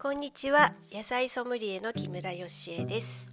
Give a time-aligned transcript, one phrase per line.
[0.00, 0.74] こんにちは。
[0.92, 3.32] 野菜ソムリエの木村よしえです、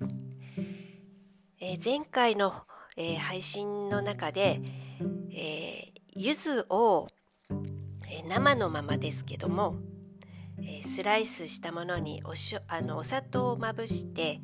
[1.60, 2.56] えー、前回の、
[2.98, 4.60] えー、配信の中で、
[5.32, 7.08] えー、柚子を、
[8.10, 9.76] えー、生のままですけども、
[10.60, 14.40] え、スライスしたものにおしょあのお砂糖をまぶして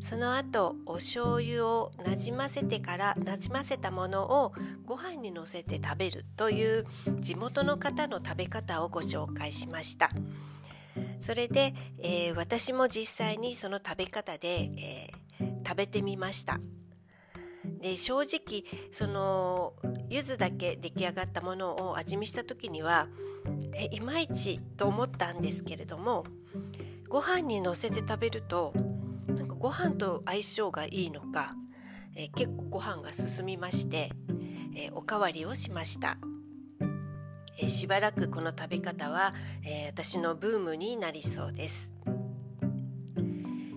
[0.00, 4.52] その後お醤油をなじませてからなじませたものを
[4.84, 6.86] ご飯にのせて食べるという
[7.20, 10.10] 地元の方の食べ方をご紹介しました。
[11.20, 16.58] それで、えー、私も実際にその食べ方で、えー、食べてみました。
[17.80, 19.74] で正直その
[20.08, 23.08] 柚子だけ出来上がったものを味見した時には
[23.74, 26.24] えいまいちと思ったんですけれども
[27.08, 28.72] ご飯にのせて食べると
[29.28, 31.54] なんかご飯と相性がいいのか、
[32.16, 34.10] え、結構ご飯が進みまして、
[34.74, 36.18] え、おかわりをしました、
[37.58, 41.90] えー、しばらくこの食べ方は、え私のブームになりそうです、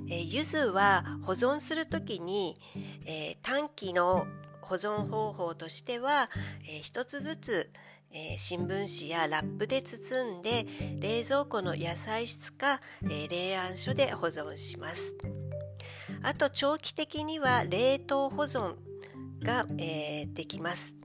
[0.09, 2.57] え柚子は保存する時に、
[3.05, 4.27] え短期の
[4.61, 6.29] 保存方法としては、
[6.67, 7.71] え一つずつ
[8.13, 10.65] えー、新聞紙やラップで包んで
[10.99, 15.15] 冷蔵庫の野菜室か、えー、冷暗所で保存します。
[16.21, 18.75] あと長期的には冷凍保存
[19.43, 20.95] が、えー、できます。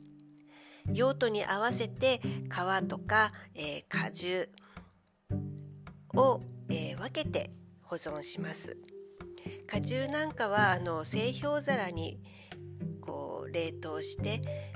[0.92, 4.50] 用途に合わせて皮とか、え果汁
[6.14, 7.50] を、え分けて
[7.82, 8.76] 保存します
[9.66, 12.18] 果汁なんかはあの製氷皿に
[13.00, 14.72] こう冷凍して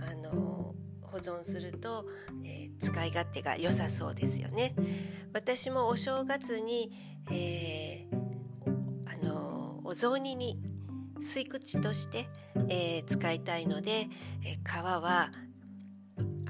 [0.00, 2.06] あの保存すると、
[2.44, 4.74] えー、使い勝手が良さそうですよね。
[5.32, 6.90] 私もお正月に、
[7.30, 10.58] えー、あのお雑煮に
[11.20, 12.28] 吸い口として、
[12.68, 14.08] えー、使いたいので、
[14.44, 15.30] え皮は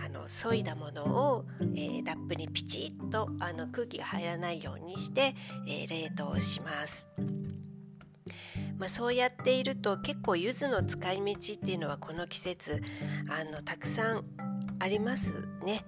[0.04, 5.34] あの削いだものを、えラップにピチッとあの空気が入らないようにして、
[5.66, 7.08] え冷凍します。
[8.78, 12.82] まあ、そうやっていると結構柚子の使い道っていうのはこの季節
[13.30, 14.24] あのたくさん
[14.78, 15.84] ありますね。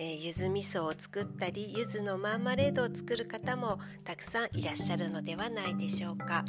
[0.00, 6.44] えー、柚子味噌を作ったり柚子のマーマレードを作る方もたくさんいらっしゃるのではないでしょうか。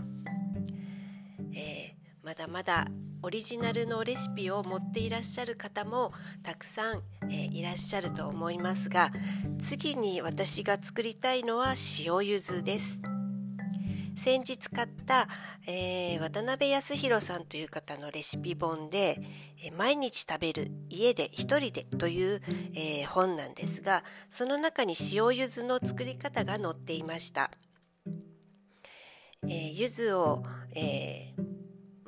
[1.60, 2.88] えー、まだまだ
[3.22, 6.12] オリジナルのレシピを持っていらっしゃる方も
[6.42, 9.12] たくさん、えー、いらっしゃると思いますが
[9.60, 13.02] 次に私が作りたいのは塩柚子です。
[14.16, 15.30] 先日買った、
[15.66, 19.18] えー、渡辺康弘さんという方のレシピ本で
[19.64, 22.42] 「え、毎日食べる家で一人で」という、
[22.74, 27.50] えー、本なんですがその中に塩柚子の作り方が載っていました。
[29.44, 30.44] えー、柚子を、
[30.76, 31.49] えー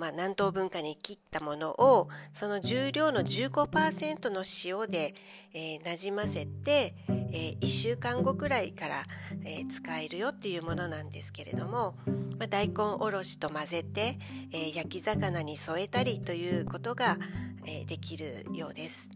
[0.01, 5.13] まあ、何等分かに切ったものをその重量の15%の塩で、
[5.53, 9.03] えー、なじませて、えー、1週間後くらいから、
[9.45, 11.94] えー、使えるよっていうものなんですけれども、
[12.39, 14.17] まあ、大根おろしと混ぜて、
[14.51, 17.19] え焼き魚に添えたりということが、
[17.68, 19.12] えできるようです。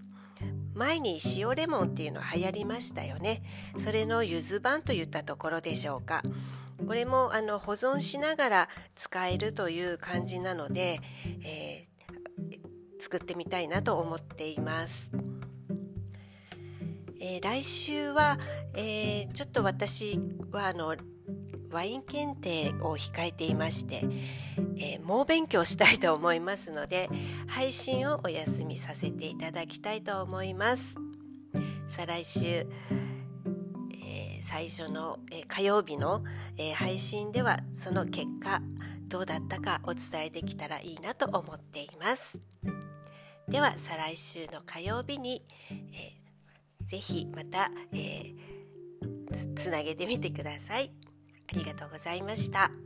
[0.76, 3.42] 前に塩レモンっていうの流行りましたよね。
[3.78, 6.22] それのゆず版といったところでしょうか。
[6.86, 11.00] これもあの保存しながら使えるという感じなので、
[11.44, 15.12] えー、作ってみたいなと思っています。
[17.20, 18.38] えー、来週は、
[18.76, 20.20] えー、ちょっと私
[20.52, 20.96] はあの
[21.72, 24.06] ワイン検定を控えていまして、
[24.78, 27.10] えー、猛勉強したいと思いますので
[27.48, 30.96] 配信をお休みさせていただきたいと思います。
[31.88, 32.68] 再来週
[34.46, 36.24] 最初の、え火曜日の、
[36.56, 38.62] え配信ではその結果
[39.08, 42.40] どうだったかお伝えできたらいいなと思っています
[43.48, 50.92] では再来週の火曜日に、えー、ぜひまた、えー、つなげてみてください
[51.52, 52.85] ありがとうございました。